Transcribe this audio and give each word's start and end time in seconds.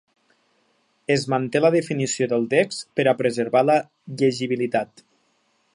Es 1.15 1.25
manté 1.33 1.61
la 1.61 1.71
definició 1.75 2.29
del 2.33 2.49
text 2.55 2.83
per 3.01 3.07
a 3.13 3.17
preservar 3.23 3.65
la 3.69 3.77
llegibilitat. 4.23 5.07